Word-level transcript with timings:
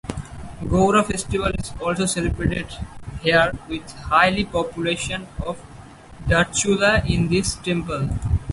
Gaura 0.63 1.03
Festival 1.05 1.51
is 1.59 1.71
also 1.79 2.07
celebrated 2.07 2.65
here 3.21 3.51
with 3.69 3.83
highly 3.91 4.43
population 4.45 5.27
of 5.45 5.61
darchula 6.27 7.07
in 7.07 7.27
this 7.29 7.53
temple. 7.57 8.09